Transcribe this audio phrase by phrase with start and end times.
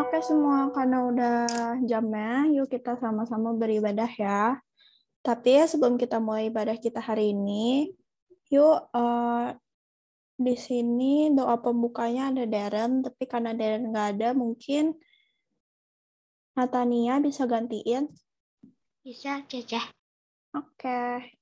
[0.00, 1.38] Oke semua, karena udah
[1.82, 4.62] jamnya, yuk kita sama-sama beribadah ya.
[5.20, 7.92] Tapi ya sebelum kita mulai ibadah kita hari ini,
[8.48, 9.52] yuk uh,
[10.40, 14.96] di sini doa pembukanya ada Darren, tapi karena Darren nggak ada, mungkin
[16.56, 18.08] Natania bisa gantiin.
[19.04, 19.80] Bisa, Cece.
[20.56, 21.39] Oke.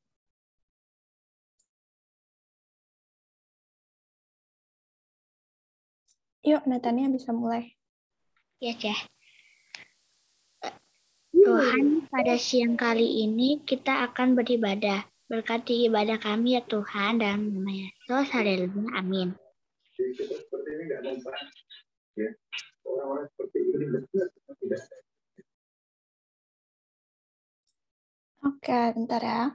[6.47, 7.75] Yuk, Natania bisa mulai.
[8.63, 8.99] Ya, Ceh.
[11.35, 15.07] Tuhan, pada siang kali ini kita akan beribadah.
[15.29, 18.27] Berkati ibadah kami ya Tuhan dalam nama Yesus.
[18.33, 18.97] Haleluya.
[18.97, 19.37] Amin.
[28.41, 29.53] Oke, bentar ya.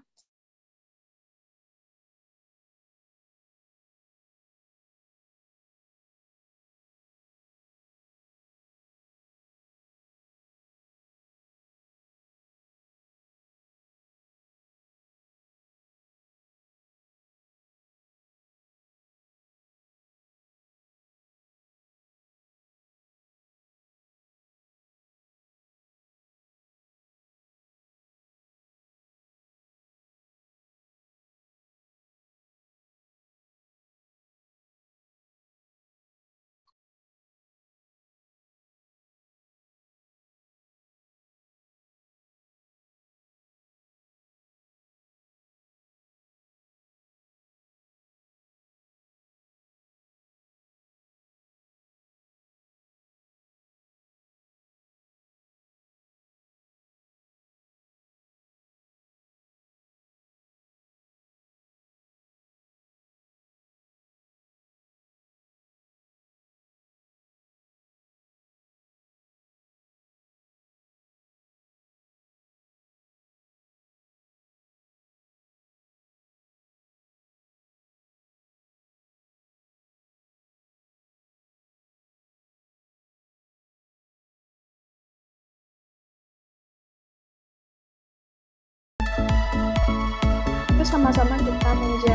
[91.03, 92.07] Sama-sama kita memuji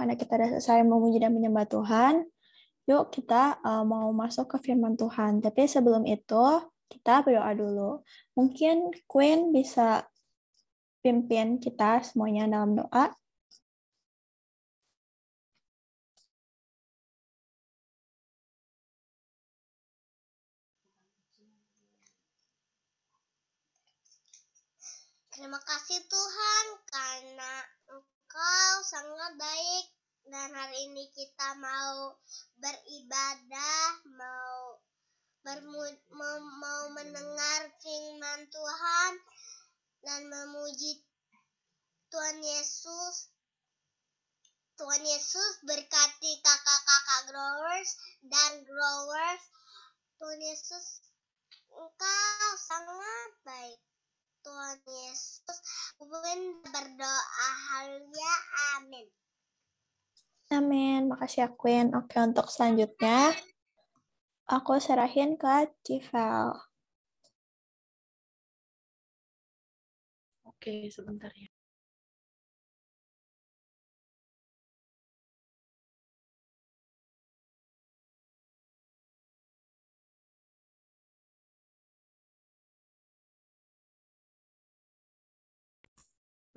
[0.00, 2.24] karena kita sudah selesai memuji dan menyembah Tuhan,
[2.88, 5.44] yuk kita uh, mau masuk ke firman Tuhan.
[5.44, 6.40] Tapi sebelum itu,
[6.88, 8.00] kita berdoa dulu.
[8.32, 10.08] Mungkin Queen bisa
[11.04, 13.12] pimpin kita semuanya dalam doa.
[25.36, 27.52] Terima kasih Tuhan karena
[28.30, 29.86] Engkau sangat baik
[30.30, 32.14] dan hari ini kita mau
[32.62, 34.78] beribadah, mau
[35.42, 39.12] bermu- mau, mau mendengar firman Tuhan
[40.06, 41.02] dan memuji
[42.06, 43.34] Tuhan Yesus.
[44.78, 47.98] Tuhan Yesus berkati kakak-kakak growers
[48.30, 49.42] dan growers.
[50.22, 51.02] Tuhan Yesus,
[51.66, 53.89] Engkau sangat baik.
[54.40, 55.58] Tuhan Yesus,
[56.00, 58.34] Bunda berdoa haluya,
[58.80, 59.06] amin.
[60.50, 61.00] Amin.
[61.12, 61.94] Makasih ya, Queen.
[61.94, 63.30] Oke, untuk selanjutnya,
[64.50, 66.58] aku serahin ke Civel.
[70.42, 71.59] Oke, sebentar ya.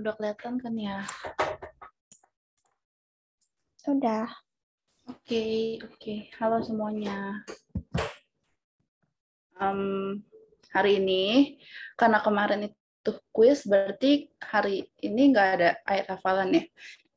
[0.03, 0.99] Udah kelihatan kan ya?
[3.87, 4.27] Udah.
[5.07, 6.27] Oke, oke.
[6.35, 7.39] Halo semuanya.
[9.55, 10.19] Em,
[10.75, 11.55] hari ini,
[11.95, 16.63] karena kemarin itu quiz, berarti hari ini nggak ada ayat hafalan ya.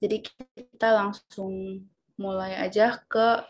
[0.07, 0.17] Jadi
[0.55, 1.83] kita langsung
[2.15, 3.43] mulai aja ke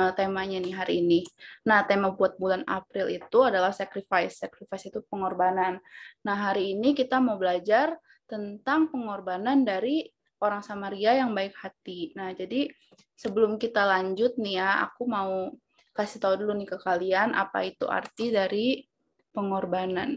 [0.00, 1.28] eh, temanya nih hari ini.
[1.68, 4.40] Nah, tema buat bulan April itu adalah sacrifice.
[4.40, 5.76] Sacrifice itu pengorbanan.
[6.24, 10.06] Nah, hari ini kita mau belajar tentang pengorbanan dari
[10.42, 12.12] orang Samaria yang baik hati.
[12.18, 12.68] Nah, jadi
[13.16, 15.54] sebelum kita lanjut nih ya, aku mau
[15.96, 18.84] kasih tahu dulu nih ke kalian apa itu arti dari
[19.32, 20.12] pengorbanan.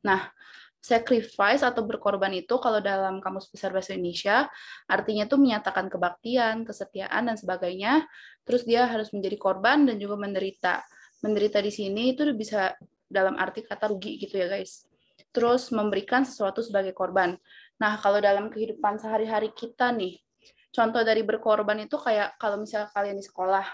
[0.00, 0.32] Nah,
[0.80, 4.48] sacrifice atau berkorban itu kalau dalam Kamus Besar Bahasa Indonesia
[4.88, 8.08] artinya itu menyatakan kebaktian, kesetiaan dan sebagainya.
[8.48, 10.80] Terus dia harus menjadi korban dan juga menderita.
[11.20, 12.72] Menderita di sini itu bisa
[13.04, 14.89] dalam arti kata rugi gitu ya guys.
[15.28, 17.36] Terus memberikan sesuatu sebagai korban.
[17.80, 20.16] Nah, kalau dalam kehidupan sehari-hari kita nih,
[20.72, 23.66] contoh dari berkorban itu kayak kalau misalnya kalian di sekolah,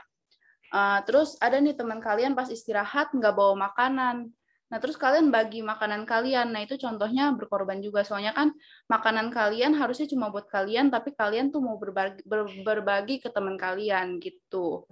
[0.75, 4.31] uh, terus ada nih teman kalian pas istirahat nggak bawa makanan.
[4.67, 6.51] Nah, terus kalian bagi makanan kalian.
[6.51, 8.03] Nah, itu contohnya berkorban juga.
[8.03, 8.51] Soalnya kan
[8.91, 13.55] makanan kalian harusnya cuma buat kalian, tapi kalian tuh mau berbagi, ber, berbagi ke teman
[13.55, 14.83] kalian gitu.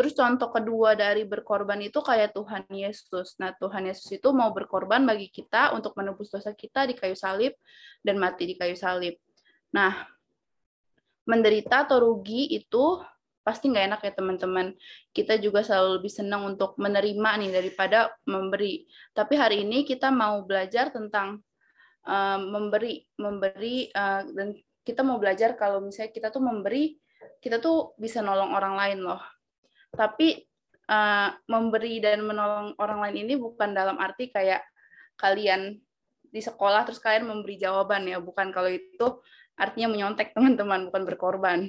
[0.00, 3.36] Terus contoh kedua dari berkorban itu kayak Tuhan Yesus.
[3.36, 7.52] Nah, Tuhan Yesus itu mau berkorban bagi kita untuk menebus dosa kita di kayu salib
[8.00, 9.20] dan mati di kayu salib.
[9.76, 10.08] Nah,
[11.28, 12.96] menderita atau rugi itu
[13.44, 14.72] pasti nggak enak ya teman-teman.
[15.12, 18.88] Kita juga selalu lebih senang untuk menerima nih daripada memberi.
[19.12, 21.44] Tapi hari ini kita mau belajar tentang
[22.08, 26.96] uh, memberi, memberi uh, dan kita mau belajar kalau misalnya kita tuh memberi,
[27.44, 29.20] kita tuh bisa nolong orang lain loh.
[29.90, 30.42] Tapi
[30.90, 34.62] uh, memberi dan menolong orang lain ini bukan dalam arti kayak
[35.14, 35.78] kalian
[36.30, 39.06] di sekolah terus kalian memberi jawaban ya, bukan kalau itu
[39.58, 41.60] artinya menyontek teman-teman, bukan berkorban.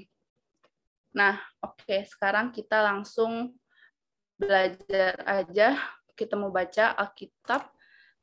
[1.12, 3.58] Nah, oke, okay, sekarang kita langsung
[4.40, 5.76] belajar aja.
[6.16, 7.68] Kita mau baca Alkitab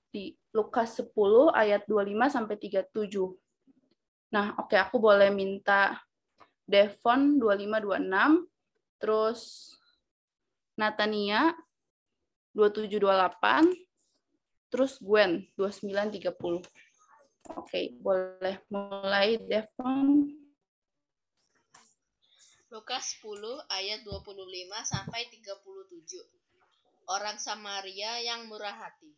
[0.09, 1.13] di Lukas 10
[1.53, 2.89] ayat 25 sampai 37.
[4.33, 6.01] Nah, oke, okay, aku boleh minta
[6.65, 9.41] Devon 2526, terus
[10.79, 11.51] Natania
[12.55, 16.63] 2728, terus Gwen 2930.
[16.63, 16.71] Oke,
[17.51, 20.31] okay, boleh mulai Devon.
[22.71, 24.39] Lukas 10 ayat 25
[24.87, 26.23] sampai 37.
[27.11, 29.11] Orang Samaria yang murah hati.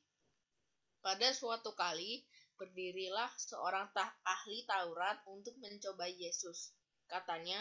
[1.05, 2.25] Pada suatu kali
[2.55, 6.71] berdirilah seorang tah ahli Taurat untuk mencoba Yesus.
[7.11, 7.59] Katanya,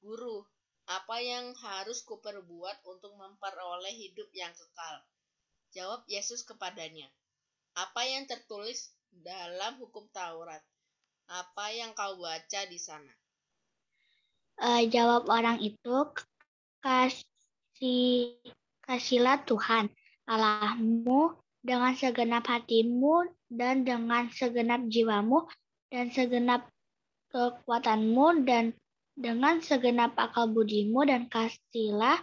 [0.00, 0.48] "Guru,
[0.88, 4.96] apa yang harus kuperbuat untuk memperoleh hidup yang kekal?"
[5.76, 7.12] Jawab Yesus kepadanya,
[7.76, 10.64] "Apa yang tertulis dalam hukum Taurat?
[11.28, 13.12] Apa yang kau baca di sana?"
[14.62, 15.96] uh, jawab orang itu
[16.82, 18.38] kasih
[18.84, 19.90] kasihlah Tuhan
[20.28, 25.48] Allahmu dengan segenap hatimu dan dengan segenap jiwamu
[25.88, 26.68] dan segenap
[27.32, 28.72] kekuatanmu dan
[29.18, 32.22] dengan segenap akal budimu dan kasihlah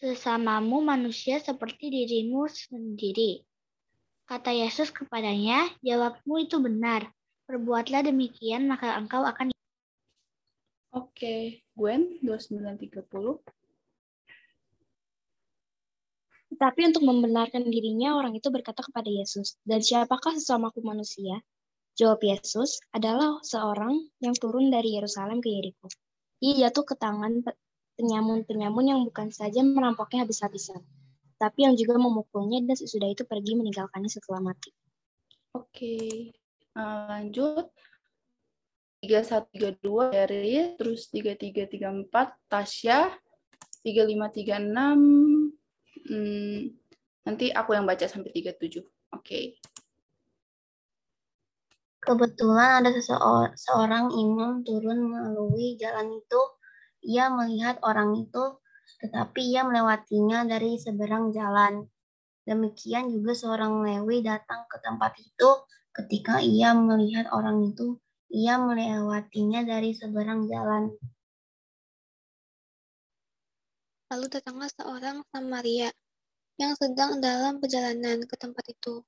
[0.00, 3.44] sesamamu manusia seperti dirimu sendiri.
[4.24, 7.12] Kata Yesus kepadanya, jawabmu itu benar.
[7.44, 9.52] Perbuatlah demikian, maka engkau akan
[10.96, 13.44] Oke, Gwen 2930.
[16.52, 21.40] Tetapi untuk membenarkan dirinya, orang itu berkata kepada Yesus, Dan siapakah sesamaku manusia?
[21.98, 25.92] Jawab Yesus, adalah seorang yang turun dari Yerusalem ke Yeriko.
[26.40, 27.44] Ia jatuh ke tangan
[28.00, 30.80] penyamun-penyamun yang bukan saja merampoknya habis-habisan,
[31.36, 34.72] tapi yang juga memukulnya dan sesudah itu pergi meninggalkannya setelah mati.
[35.52, 36.32] Oke,
[36.74, 37.68] uh, lanjut.
[39.02, 39.82] 3132
[40.14, 42.06] dari terus 3334
[42.46, 43.10] Tasya
[43.82, 45.58] 3536
[46.06, 46.58] hmm,
[47.26, 49.58] nanti aku yang baca sampai 37 oke okay.
[52.02, 52.90] Kebetulan ada
[53.54, 56.42] seorang imam turun melalui jalan itu.
[57.06, 58.58] Ia melihat orang itu,
[58.98, 61.86] tetapi ia melewatinya dari seberang jalan.
[62.42, 65.50] Demikian juga seorang Lewi datang ke tempat itu.
[65.94, 68.02] Ketika ia melihat orang itu,
[68.34, 70.90] ia melewatinya dari seberang jalan.
[74.10, 75.94] Lalu datanglah seorang Samaria
[76.58, 79.06] yang sedang dalam perjalanan ke tempat itu.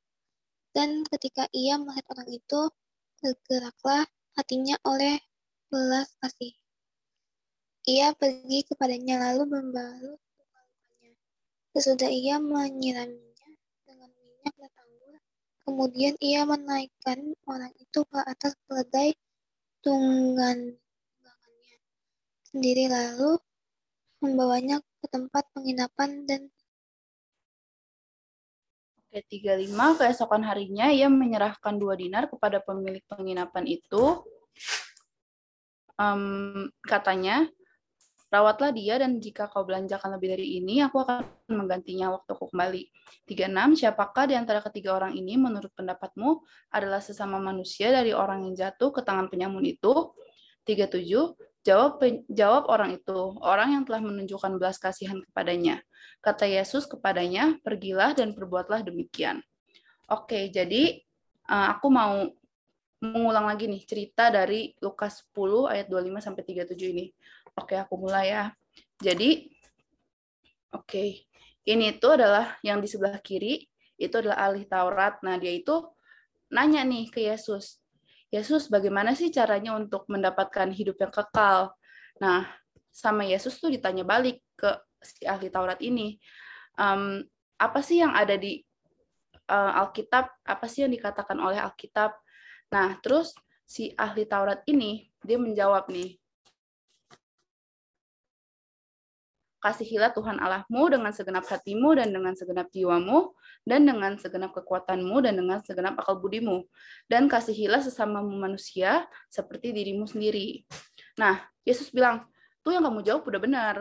[0.71, 2.71] Dan ketika ia melihat orang itu,
[3.25, 4.05] tergeraklah
[4.37, 5.17] hatinya oleh
[5.73, 6.53] belas kasih.
[7.89, 10.21] Ia pergi kepadanya lalu membalut.
[11.73, 13.51] Sesudah ia menyiraminya
[13.83, 15.17] dengan minyak dan anggur,
[15.65, 19.17] kemudian ia menaikkan orang itu ke atas keledai
[19.83, 21.77] tunggan tunggangannya
[22.47, 23.43] sendiri lalu
[24.23, 26.54] membawanya ke tempat penginapan dan
[29.15, 29.95] Oke, 35.
[29.95, 34.27] Keesokan harinya ia menyerahkan dua dinar kepada pemilik penginapan itu.
[35.95, 37.47] Em, katanya,
[38.27, 42.91] rawatlah dia dan jika kau belanjakan lebih dari ini, aku akan menggantinya waktu aku kembali.
[43.31, 43.79] 36.
[43.79, 46.43] Siapakah di antara ketiga orang ini menurut pendapatmu
[46.75, 50.11] adalah sesama manusia dari orang yang jatuh ke tangan penyamun itu?
[50.67, 51.39] 37.
[51.63, 52.03] Jawab
[52.35, 55.79] jawab orang itu, orang yang telah menunjukkan belas kasihan kepadanya.
[56.25, 59.45] Kata Yesus kepadanya, pergilah dan perbuatlah demikian.
[60.09, 61.05] Oke, jadi
[61.53, 62.25] uh, aku mau
[63.05, 67.13] mengulang lagi nih cerita dari Lukas 10 ayat 25 sampai 37 ini.
[67.61, 68.45] Oke, aku mulai ya.
[68.97, 69.53] Jadi
[70.73, 71.05] oke,
[71.69, 73.69] ini itu adalah yang di sebelah kiri
[74.01, 75.21] itu adalah ahli Taurat.
[75.21, 75.85] Nah, dia itu
[76.49, 77.85] nanya nih ke Yesus,
[78.35, 81.71] Yesus bagaimana sih caranya untuk mendapatkan hidup yang kekal?
[82.19, 82.51] Nah,
[82.91, 84.71] sama Yesus tuh ditanya balik ke
[85.03, 86.17] si ahli Taurat ini,
[86.81, 87.21] um,
[87.61, 88.63] apa sih yang ada di
[89.51, 90.31] uh, Alkitab?
[90.47, 92.17] Apa sih yang dikatakan oleh Alkitab?
[92.73, 93.37] Nah, terus
[93.67, 96.19] si ahli Taurat ini dia menjawab nih,
[99.65, 103.33] Kasihilah Tuhan Allahmu dengan segenap hatimu dan dengan segenap jiwamu
[103.65, 106.69] dan dengan segenap kekuatanmu dan dengan segenap akal budimu.
[107.09, 110.69] Dan kasihilah sesamamu manusia seperti dirimu sendiri.
[111.17, 112.29] Nah, Yesus bilang,
[112.61, 113.75] tuh yang kamu jawab udah benar.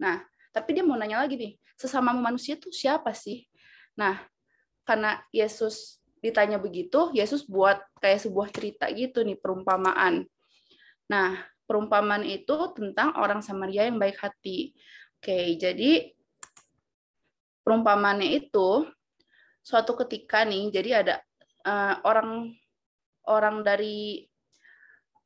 [0.00, 3.44] Nah, tapi dia mau nanya lagi nih, sesamamu manusia itu siapa sih?
[3.94, 4.18] Nah,
[4.88, 10.24] karena Yesus ditanya begitu, Yesus buat kayak sebuah cerita gitu nih, perumpamaan.
[11.06, 11.36] Nah,
[11.68, 14.74] perumpamaan itu tentang orang Samaria yang baik hati.
[15.20, 16.10] Oke, jadi
[17.62, 18.88] perumpamannya itu
[19.60, 21.14] suatu ketika nih, jadi ada
[21.62, 22.56] uh, orang
[23.28, 24.26] orang dari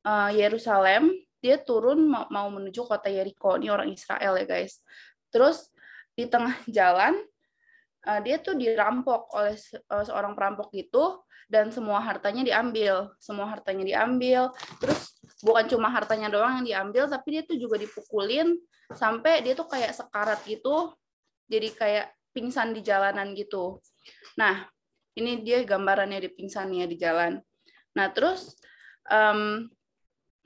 [0.05, 3.61] uh, Yerusalem, dia turun mau, menuju kota Yeriko.
[3.61, 4.81] Ini orang Israel ya guys.
[5.29, 5.69] Terus
[6.17, 7.21] di tengah jalan
[8.09, 11.21] uh, dia tuh dirampok oleh se uh, seorang perampok gitu
[11.53, 14.49] dan semua hartanya diambil, semua hartanya diambil.
[14.81, 18.57] Terus bukan cuma hartanya doang yang diambil, tapi dia tuh juga dipukulin
[18.93, 20.93] sampai dia tuh kayak sekarat gitu
[21.49, 23.81] jadi kayak pingsan di jalanan gitu
[24.37, 24.69] nah
[25.17, 27.41] ini dia gambarannya di pingsannya di jalan
[27.95, 28.59] nah terus
[29.09, 29.71] um,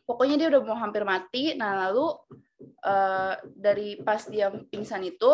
[0.08, 1.52] pokoknya dia udah mau hampir mati.
[1.52, 2.08] Nah lalu
[2.88, 5.28] uh, dari pas dia pingsan itu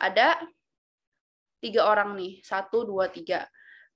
[0.00, 0.40] ada
[1.60, 2.40] tiga orang nih.
[2.40, 3.44] Satu dua tiga.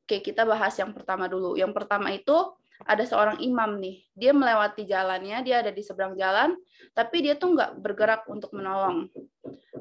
[0.04, 1.56] Oke kita bahas yang pertama dulu.
[1.56, 2.36] Yang pertama itu
[2.82, 6.58] ada seorang imam nih, dia melewati jalannya, dia ada di seberang jalan,
[6.90, 9.06] tapi dia tuh nggak bergerak untuk menolong.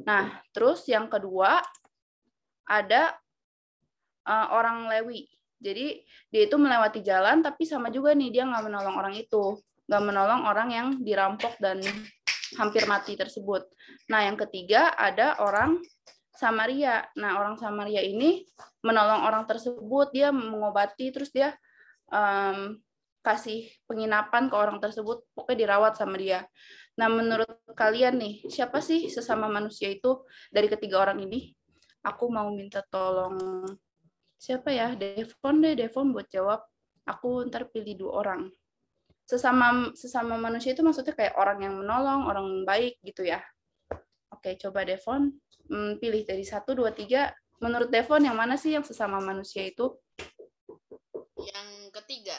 [0.05, 1.65] Nah, terus yang kedua
[2.69, 3.17] ada
[4.25, 5.25] uh, orang Lewi.
[5.61, 9.57] Jadi dia itu melewati jalan, tapi sama juga nih dia nggak menolong orang itu,
[9.91, 11.84] nggak menolong orang yang dirampok dan
[12.56, 13.67] hampir mati tersebut.
[14.08, 15.84] Nah, yang ketiga ada orang
[16.32, 17.04] Samaria.
[17.19, 18.47] Nah, orang Samaria ini
[18.88, 21.51] menolong orang tersebut, dia mengobati, terus dia
[22.08, 22.80] um,
[23.19, 26.47] kasih penginapan ke orang tersebut, pokoknya dirawat sama dia.
[26.95, 30.23] Nah, menurut kalian nih, siapa sih sesama manusia itu
[30.56, 31.51] dari ketiga orang ini?
[32.08, 33.67] Aku mau minta tolong
[34.39, 34.95] siapa ya?
[34.95, 36.63] Devon deh, Devon buat jawab.
[37.06, 38.41] Aku ntar pilih dua orang.
[39.31, 43.39] Sesama sesama manusia itu maksudnya kayak orang yang menolong, orang yang baik gitu ya.
[44.27, 45.31] Oke, coba Devon
[45.71, 47.31] hmm, pilih dari satu, dua, tiga.
[47.63, 49.95] Menurut Devon yang mana sih yang sesama manusia itu?
[51.39, 52.35] Yang ketiga.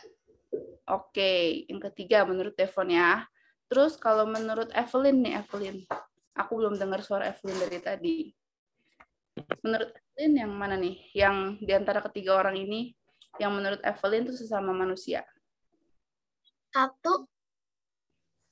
[0.93, 3.25] Oke, yang ketiga menurut Devon ya.
[3.73, 5.89] Terus kalau menurut Evelyn nih, Evelyn.
[6.37, 8.17] Aku belum dengar suara Evelyn dari tadi.
[9.65, 11.01] Menurut Evelyn yang mana nih?
[11.17, 12.93] Yang di antara ketiga orang ini,
[13.41, 15.25] yang menurut Evelyn itu sesama manusia?
[16.73, 17.29] Satu.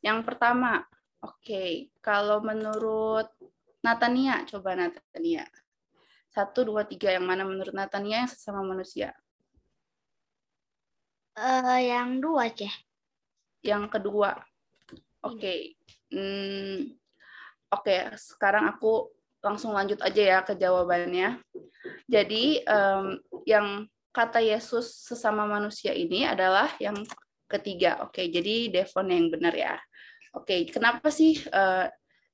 [0.05, 0.85] Yang pertama,
[1.25, 1.89] oke.
[2.05, 3.33] Kalau menurut
[3.81, 5.49] Natania, coba Natania.
[6.31, 7.11] Satu, dua, tiga.
[7.11, 9.17] Yang mana menurut Natania yang sesama manusia?
[11.35, 12.73] Eh, yang dua, Ceh.
[13.65, 14.37] Yang kedua.
[15.25, 15.75] Oke.
[16.13, 17.01] Hmm,
[17.71, 21.39] Oke, sekarang aku langsung lanjut aja ya ke jawabannya.
[22.11, 26.99] Jadi em, yang kata Yesus sesama manusia ini adalah yang
[27.51, 28.07] ketiga.
[28.07, 29.75] Oke, jadi Devon yang benar ya.
[30.39, 31.87] Oke, kenapa sih eh,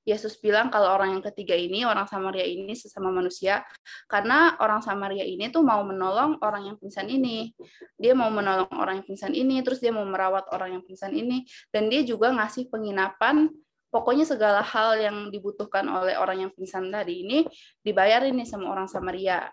[0.07, 3.67] Yesus bilang kalau orang yang ketiga ini, orang Samaria ini sesama manusia?
[4.07, 7.51] Karena orang Samaria ini tuh mau menolong orang yang pingsan ini.
[7.99, 11.43] Dia mau menolong orang yang pingsan ini, terus dia mau merawat orang yang pingsan ini,
[11.75, 13.51] dan dia juga ngasih penginapan
[13.91, 17.49] pokoknya segala hal yang dibutuhkan oleh orang yang pingsan tadi ini
[17.81, 19.51] dibayarin nih sama orang Samaria.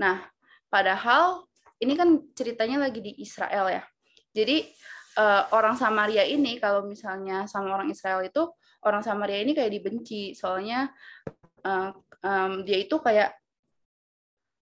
[0.00, 0.24] Nah,
[0.72, 1.44] padahal
[1.82, 3.82] ini kan ceritanya lagi di Israel ya.
[4.30, 4.70] Jadi
[5.20, 8.48] eh, orang Samaria ini kalau misalnya sama orang Israel itu
[8.88, 10.88] orang Samaria ini kayak dibenci soalnya
[11.64, 11.90] eh,
[12.24, 13.36] em, dia itu kayak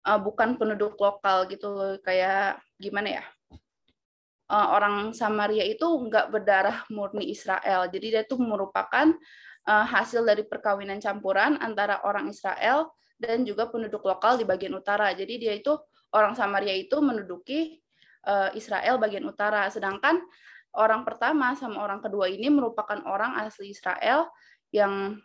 [0.08, 3.24] eh, bukan penduduk lokal gitu kayak gimana ya
[4.52, 7.88] eh, orang Samaria itu nggak berdarah murni Israel.
[7.88, 9.08] Jadi dia itu merupakan
[9.68, 15.14] eh, hasil dari perkawinan campuran antara orang Israel dan juga penduduk lokal di bagian utara.
[15.14, 15.78] Jadi dia itu
[16.12, 17.81] orang Samaria itu menduduki
[18.54, 19.68] Israel bagian utara.
[19.72, 20.22] Sedangkan
[20.78, 24.30] orang pertama sama orang kedua ini merupakan orang asli Israel
[24.72, 25.20] yang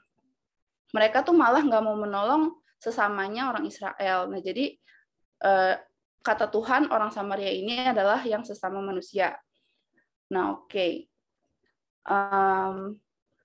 [0.90, 4.26] mereka tuh malah nggak mau menolong sesamanya orang Israel.
[4.30, 4.74] Nah jadi
[5.42, 5.74] eh,
[6.26, 9.38] kata Tuhan orang Samaria ini adalah yang sesama manusia.
[10.34, 11.06] Nah, oke.
[12.06, 12.76] Em,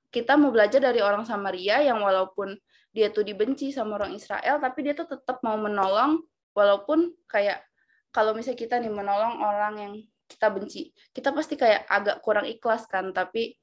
[0.10, 2.58] kita mau belajar dari orang Samaria yang walaupun
[2.90, 6.26] dia tuh dibenci sama orang Israel, tapi dia tuh tetap mau menolong
[6.58, 7.64] walaupun kayak
[8.12, 9.94] kalau misalnya kita nih menolong orang yang
[10.28, 13.56] kita benci, kita pasti kayak agak kurang ikhlas kan, tapi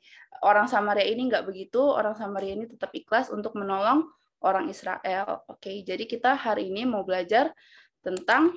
[0.44, 4.04] orang Samaria ini nggak begitu, orang Samaria ini tetap ikhlas untuk menolong
[4.44, 5.44] orang Israel.
[5.48, 7.50] Oke, jadi kita hari ini mau belajar
[8.04, 8.56] tentang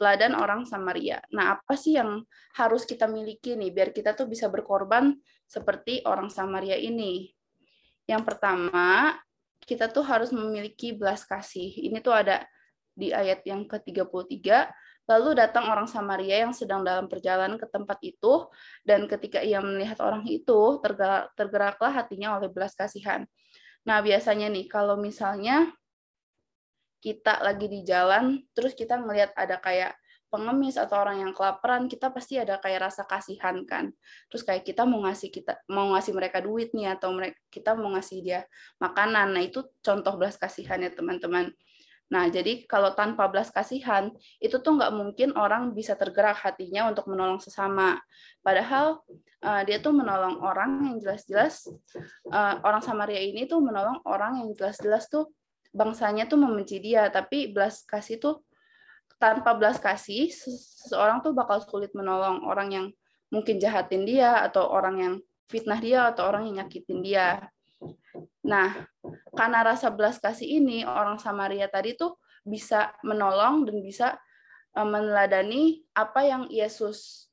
[0.00, 1.20] teladan orang Samaria.
[1.36, 2.24] Nah, apa sih yang
[2.56, 5.12] harus kita miliki nih biar kita tuh bisa berkorban
[5.44, 7.28] seperti orang Samaria ini?
[8.08, 9.12] Yang pertama,
[9.60, 11.68] kita tuh harus memiliki belas kasih.
[11.84, 12.40] Ini tuh ada
[13.00, 14.68] di ayat yang ke-33.
[15.08, 18.46] Lalu datang orang Samaria yang sedang dalam perjalanan ke tempat itu,
[18.84, 23.24] dan ketika ia melihat orang itu, tergerak, tergeraklah hatinya oleh belas kasihan.
[23.88, 25.72] Nah, biasanya nih, kalau misalnya
[27.00, 29.96] kita lagi di jalan, terus kita ngelihat ada kayak
[30.30, 33.90] pengemis atau orang yang kelaparan, kita pasti ada kayak rasa kasihan kan.
[34.30, 37.90] Terus kayak kita mau ngasih kita mau ngasih mereka duit nih atau mereka kita mau
[37.98, 38.40] ngasih dia
[38.78, 39.34] makanan.
[39.34, 41.50] Nah, itu contoh belas kasihan ya, teman-teman.
[42.10, 44.10] Nah, jadi kalau tanpa belas kasihan,
[44.42, 48.02] itu tuh nggak mungkin orang bisa tergerak hatinya untuk menolong sesama.
[48.42, 48.98] Padahal
[49.46, 51.70] uh, dia tuh menolong orang yang jelas-jelas,
[52.34, 55.30] uh, orang Samaria ini tuh menolong orang yang jelas-jelas tuh
[55.70, 58.42] bangsanya tuh membenci dia, tapi belas kasih tuh
[59.22, 62.86] tanpa belas kasih seseorang tuh bakal sulit menolong orang yang
[63.30, 65.14] mungkin jahatin dia atau orang yang
[65.46, 67.46] fitnah dia atau orang yang nyakitin dia.
[68.46, 68.86] Nah,
[69.36, 74.08] karena rasa belas kasih ini orang Samaria tadi tuh bisa menolong dan bisa
[74.74, 77.28] uh, meneladani apa yang Yesus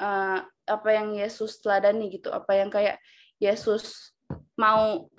[0.00, 2.96] uh, apa yang Yesus teladani gitu, apa yang kayak
[3.36, 4.14] Yesus
[4.56, 5.10] mau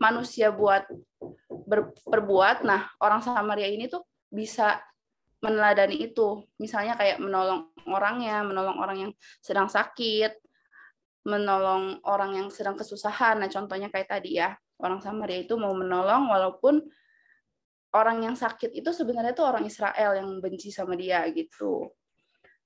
[0.00, 0.88] manusia buat
[2.08, 2.64] berbuat.
[2.64, 4.80] Nah, orang Samaria ini tuh bisa
[5.44, 6.42] meneladani itu.
[6.58, 9.12] Misalnya kayak menolong orangnya, menolong orang yang
[9.44, 10.34] sedang sakit,
[11.26, 13.40] menolong orang yang sedang kesusahan.
[13.42, 16.82] Nah, contohnya kayak tadi ya, orang Samaria itu mau menolong walaupun
[17.96, 21.88] orang yang sakit itu sebenarnya itu orang Israel yang benci sama dia gitu.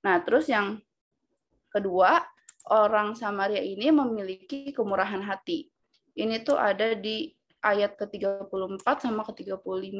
[0.03, 0.77] Nah, terus yang
[1.71, 2.21] kedua,
[2.69, 5.71] orang Samaria ini memiliki kemurahan hati.
[6.13, 7.31] Ini tuh ada di
[7.63, 9.97] ayat ke-34 sama ke-35.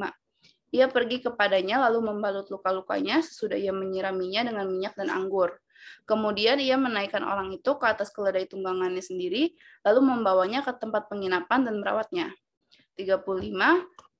[0.74, 5.54] Ia pergi kepadanya lalu membalut luka-lukanya sesudah ia menyiraminya dengan minyak dan anggur.
[6.04, 9.54] Kemudian ia menaikkan orang itu ke atas keledai tunggangannya sendiri,
[9.86, 12.26] lalu membawanya ke tempat penginapan dan merawatnya.
[12.96, 13.24] 35.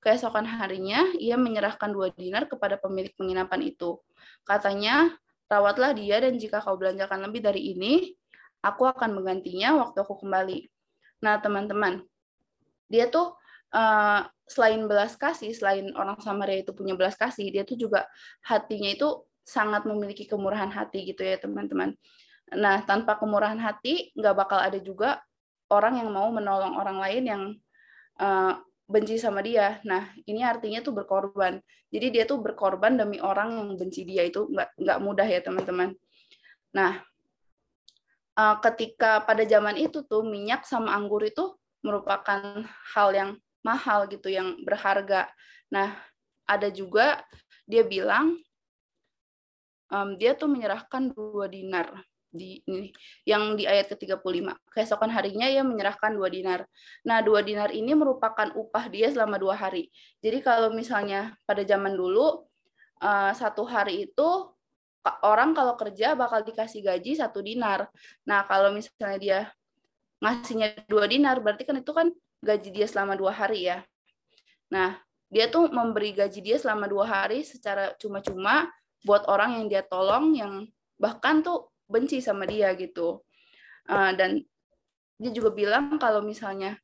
[0.05, 4.05] Keesokan harinya, ia menyerahkan dua dinar kepada pemilik penginapan itu.
[4.45, 5.17] Katanya,
[5.49, 8.13] rawatlah dia dan jika kau belanjakan lebih dari ini,
[8.61, 10.69] aku akan menggantinya waktu aku kembali.
[11.25, 12.05] Nah, teman-teman,
[12.93, 13.33] dia tuh
[13.73, 18.05] uh, selain belas kasih, selain orang Samaria itu punya belas kasih, dia tuh juga
[18.45, 21.93] hatinya itu sangat memiliki kemurahan hati gitu ya teman-teman.
[22.53, 25.21] Nah, tanpa kemurahan hati, nggak bakal ada juga
[25.73, 27.43] orang yang mau menolong orang lain yang
[28.21, 29.81] uh, benci sama dia.
[29.85, 31.61] Nah, ini artinya tuh berkorban.
[31.89, 35.97] Jadi dia tuh berkorban demi orang yang benci dia itu nggak nggak mudah ya teman-teman.
[36.77, 37.01] Nah,
[38.37, 42.65] uh, ketika pada zaman itu tuh minyak sama anggur itu merupakan
[42.97, 43.31] hal yang
[43.65, 45.29] mahal gitu, yang berharga.
[45.73, 45.97] Nah,
[46.45, 47.25] ada juga
[47.65, 48.37] dia bilang
[49.95, 51.95] em, dia tuh menyerahkan dua dinar
[52.35, 52.91] di ini
[53.23, 54.59] yang di ayat ke-35.
[54.75, 56.67] Keesokan harinya ia menyerahkan dua dinar.
[57.07, 59.95] Nah, dua dinar ini merupakan upah dia selama dua hari.
[60.19, 62.43] Jadi kalau misalnya pada zaman dulu
[62.99, 64.29] eh, satu hari itu
[65.23, 67.87] orang kalau kerja bakal dikasih gaji satu dinar.
[68.27, 69.41] Nah, kalau misalnya dia
[70.19, 72.11] ngasihnya dua dinar, berarti kan itu kan
[72.43, 73.87] gaji dia selama dua hari ya.
[74.73, 78.69] Nah, dia tuh memberi gaji dia selama dua hari secara cuma-cuma
[79.05, 83.21] buat orang yang dia tolong, yang bahkan tuh benci sama dia gitu.
[83.85, 84.41] Uh, dan
[85.21, 86.81] dia juga bilang kalau misalnya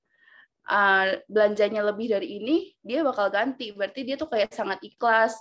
[0.69, 3.73] uh, belanjanya lebih dari ini, dia bakal ganti.
[3.73, 5.35] Berarti dia tuh kayak sangat ikhlas.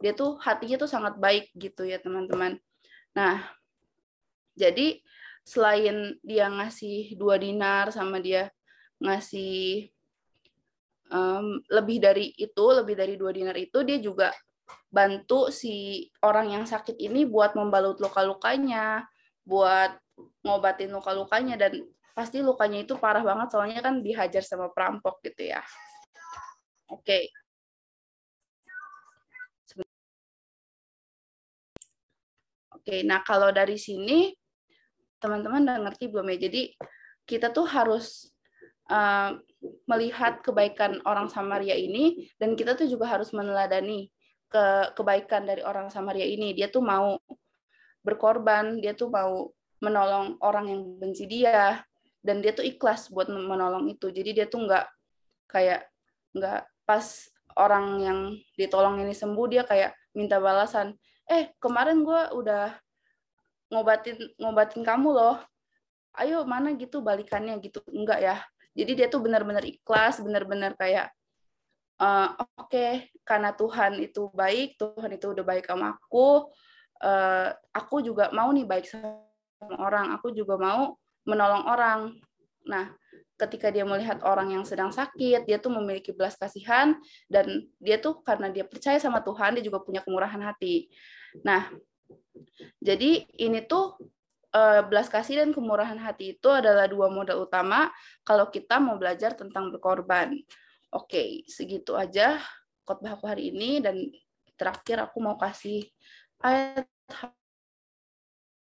[0.00, 2.58] Dia tuh hatinya tuh sangat baik gitu ya teman-teman.
[3.14, 3.44] Nah,
[4.56, 4.98] jadi
[5.44, 8.50] selain dia ngasih dua dinar sama dia
[9.02, 9.90] ngasih
[11.10, 14.30] em, lebih dari itu, lebih dari dua dinar itu, dia juga
[14.92, 19.08] bantu si orang yang sakit ini buat membalut luka-lukanya,
[19.42, 19.96] buat
[20.44, 21.82] ngobatin luka-lukanya dan
[22.12, 25.64] pasti lukanya itu parah banget soalnya kan dihajar sama perampok gitu ya.
[26.92, 27.32] Oke.
[32.82, 34.34] Oke, nah kalau dari sini
[35.22, 36.50] teman-teman udah ngerti belum ya?
[36.50, 36.62] Jadi
[37.22, 38.26] kita tuh harus
[38.90, 39.38] uh,
[39.86, 44.10] melihat kebaikan orang Samaria ini dan kita tuh juga harus meneladani
[44.52, 46.52] ke kebaikan dari orang Samaria ini.
[46.52, 47.16] Dia tuh mau
[48.04, 49.48] berkorban, dia tuh mau
[49.80, 51.80] menolong orang yang benci dia
[52.20, 54.12] dan dia tuh ikhlas buat menolong itu.
[54.12, 54.86] Jadi dia tuh nggak
[55.48, 55.88] kayak
[56.36, 57.04] nggak pas
[57.56, 58.18] orang yang
[58.56, 60.94] ditolong ini sembuh dia kayak minta balasan.
[61.26, 62.76] Eh kemarin gue udah
[63.72, 65.36] ngobatin ngobatin kamu loh.
[66.12, 68.36] Ayo mana gitu balikannya gitu enggak ya.
[68.76, 71.12] Jadi dia tuh benar-benar ikhlas, benar-benar kayak
[72.02, 76.50] uh, oke okay, karena Tuhan itu baik, Tuhan itu udah baik sama aku,
[77.06, 79.22] uh, aku juga mau nih baik sama
[79.78, 82.00] orang, aku juga mau menolong orang.
[82.66, 82.90] Nah,
[83.38, 86.94] ketika dia melihat orang yang sedang sakit, dia tuh memiliki belas kasihan
[87.26, 90.90] dan dia tuh karena dia percaya sama Tuhan, dia juga punya kemurahan hati.
[91.42, 91.70] Nah,
[92.78, 93.98] jadi ini tuh
[94.54, 97.90] eh, belas kasih dan kemurahan hati itu adalah dua modal utama
[98.22, 100.38] kalau kita mau belajar tentang berkorban.
[100.92, 102.36] Oke, segitu aja
[102.84, 103.96] khotbah aku hari ini dan
[104.60, 105.88] terakhir aku mau kasih
[106.44, 106.84] ayat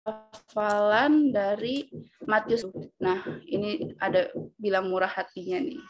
[0.06, 1.90] hafalan dari
[2.24, 2.64] Matius.
[3.02, 5.82] Nah, ini ada bilang murah hatinya nih.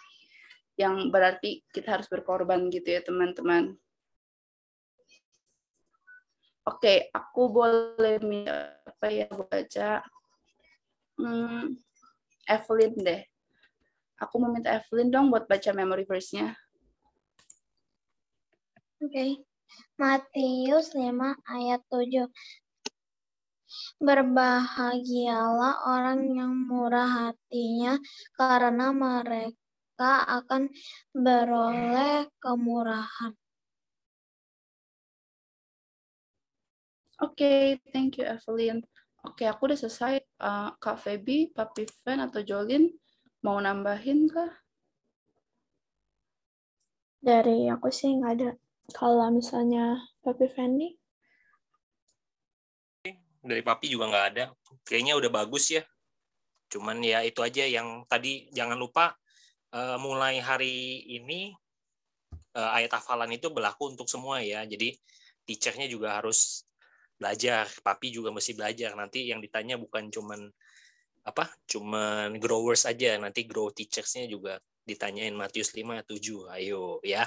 [0.75, 3.79] Yang berarti kita harus berkorban gitu ya, teman-teman.
[6.67, 8.19] Oke, aku boleh
[8.83, 10.03] apa ya baca?
[11.15, 11.79] Hmm,
[12.51, 13.23] Evelyn deh.
[14.17, 16.57] Aku mau minta Evelyn dong buat baca memory verse-nya.
[19.05, 19.45] Oke.
[20.01, 22.33] Matius 5 ayat 7.
[24.01, 28.01] Berbahagialah orang yang murah hatinya
[28.41, 30.73] karena mereka akan
[31.13, 33.37] beroleh kemurahan.
[37.21, 38.85] Oke, thank you Evelyn.
[39.25, 40.21] Oke, aku udah selesai.
[40.37, 42.93] Uh, Kak Feby, Papi Fen, atau Jolin
[43.43, 44.53] mau nambahin kah?
[47.21, 48.51] Dari aku sih nggak ada.
[48.95, 50.95] Kalau misalnya Papi Fendi,
[53.47, 54.45] dari papi juga nggak ada.
[54.83, 55.83] Kayaknya udah bagus ya.
[56.67, 59.15] Cuman ya itu aja yang tadi jangan lupa
[59.71, 61.55] eh, mulai hari ini
[62.59, 64.67] eh, ayat hafalan itu berlaku untuk semua ya.
[64.67, 64.99] Jadi
[65.47, 66.67] teachernya juga harus
[67.17, 67.71] belajar.
[67.81, 68.99] Papi juga mesti belajar.
[68.99, 70.51] Nanti yang ditanya bukan cuman
[71.27, 71.51] apa?
[71.67, 73.19] Cuman growers aja.
[73.19, 76.47] Nanti grow teachersnya juga ditanyain Matius 5 7.
[76.55, 77.27] Ayo ya.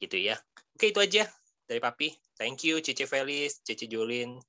[0.00, 0.40] Gitu ya.
[0.72, 1.28] Oke itu aja
[1.68, 2.16] dari papi.
[2.40, 4.40] Thank you Cece Felis, Cece Jolin.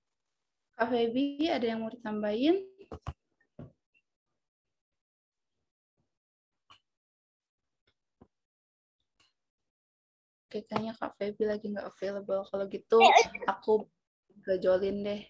[0.78, 2.62] Kak Feby, ada yang mau ditambahin?
[10.48, 12.46] Oke, kayaknya Kak Feby lagi nggak available.
[12.46, 13.00] Kalau gitu,
[13.50, 13.90] aku
[14.46, 15.22] ke Jolin deh.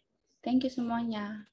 [0.43, 1.47] Thank you semuanya.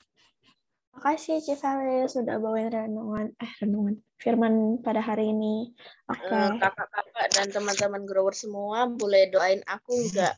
[0.94, 5.74] Makasih Cifali sudah bawain renungan, eh renungan, firman pada hari ini.
[6.07, 6.30] Oke.
[6.30, 10.35] Eh, kakak-kakak dan teman-teman grower semua boleh doain aku nggak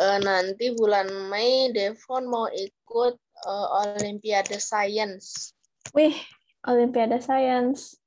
[0.00, 5.52] Eh, nanti bulan Mei Devon mau ikut eh, Olimpiade Science.
[5.92, 6.16] Wih,
[6.64, 8.00] Olimpiade Science.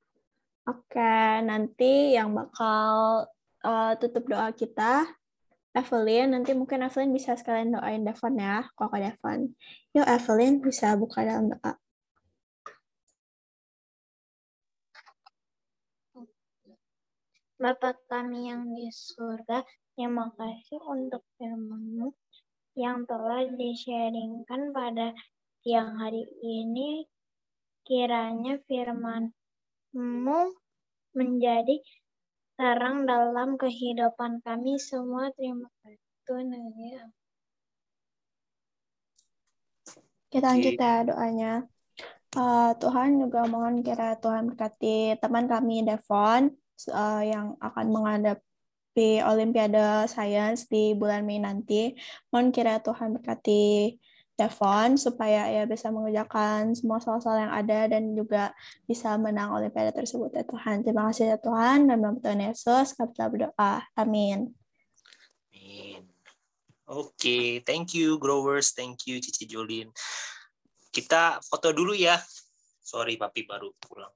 [0.62, 3.26] Oke, nanti yang bakal
[3.66, 5.10] uh, tutup doa kita,
[5.74, 6.38] Evelyn.
[6.38, 9.50] Nanti mungkin Evelyn bisa sekalian doain Devon ya, kakak Devon.
[9.90, 11.81] Yuk Evelyn bisa buka dalam doa.
[17.62, 19.62] Bapa kami yang di surga,
[19.94, 22.10] terima kasih untuk firman-Mu.
[22.74, 25.14] yang telah di-sharingkan pada
[25.62, 27.06] siang hari ini.
[27.86, 30.40] Kiranya firman-Mu
[31.14, 31.78] menjadi
[32.58, 35.30] terang dalam kehidupan kami semua.
[35.38, 36.50] Terima kasih Tuhan.
[36.74, 37.06] Ya.
[40.34, 41.52] Kita lanjut ya doanya.
[42.32, 50.06] Eh, Tuhan juga mohon kira Tuhan berkati teman kami Devon eh, yang akan menghadapi Olimpiade
[50.08, 51.92] Science di bulan Mei nanti.
[52.30, 53.96] Mohon kira Tuhan berkati
[54.32, 58.56] Devon supaya ia bisa mengerjakan semua soal-soal yang ada dan juga
[58.88, 60.80] bisa menang Olimpiade tersebut ya Tuhan.
[60.82, 63.72] Terima kasih ya Tuhan dan dalam Tuhan Yesus telah berdoa.
[63.94, 64.50] Amin.
[65.52, 66.02] Amin.
[66.88, 69.88] Oke, thank you growers, thank you Cici Jolin.
[70.92, 72.20] Kita foto dulu ya.
[72.82, 74.12] Sorry papi baru pulang.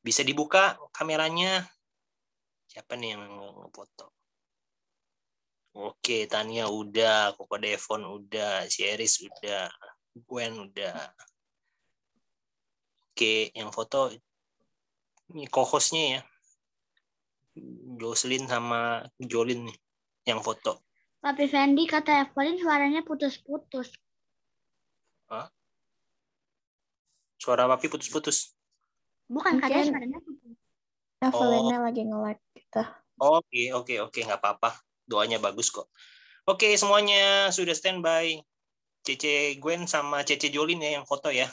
[0.00, 1.68] Bisa dibuka kameranya?
[2.70, 3.24] Siapa nih yang
[3.66, 4.14] ngefoto?
[5.70, 9.70] Oke, Tania udah, Koko Devon udah, si Eris udah,
[10.26, 11.14] Gwen udah.
[13.10, 14.10] Oke, yang foto
[15.30, 16.22] ini co-hostnya ya.
[18.00, 19.76] Jocelyn sama Jolin nih
[20.26, 20.82] yang foto.
[21.20, 23.92] Tapi Fendi kata Evelyn suaranya putus-putus.
[25.28, 25.52] Hah?
[27.36, 28.56] Suara papi putus-putus.
[29.30, 30.58] Bukan katanya Mungkin suaranya putus.
[31.20, 32.82] Evelynnya lagi nge-lag gitu.
[33.20, 34.74] Oke, oke, oke, nggak apa-apa.
[35.06, 35.86] Doanya bagus kok.
[36.48, 38.42] Oke, semuanya sudah standby.
[39.06, 41.46] Cece Gwen sama Cece Jolin ya yang foto ya.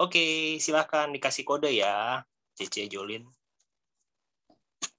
[0.00, 2.24] Oke, silakan dikasih kode ya,
[2.56, 3.28] Cece Jolin.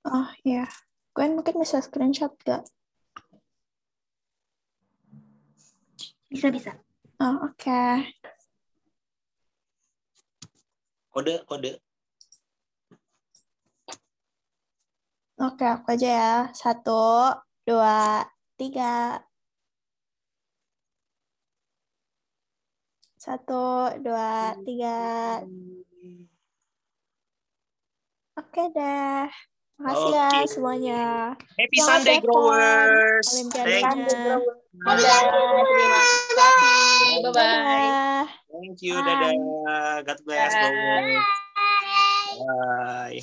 [0.05, 0.69] Oh ya,
[1.11, 2.63] Gwen mungkin bisa screenshot gak?
[6.29, 6.71] Bisa bisa.
[7.19, 8.11] Oh, oke.
[11.15, 11.71] Kode, kode.
[15.39, 16.33] Oke, aku aja ya.
[16.51, 17.31] Satu,
[17.63, 18.27] dua,
[18.59, 19.23] tiga.
[23.15, 25.39] Satu, dua, tiga.
[28.35, 29.31] Oke deh.
[29.79, 30.51] Makasih ya Oke.
[30.51, 31.03] semuanya.
[31.55, 33.27] Happy Selamat Sunday, growers.
[33.55, 34.11] Thank you.
[34.83, 35.15] Terima
[35.95, 37.23] kasih.
[37.23, 38.44] Bye-bye.
[38.55, 40.05] Thank you, dadah.
[40.07, 40.63] God bless, Bye.
[40.63, 41.27] growers.
[42.39, 43.19] Bye.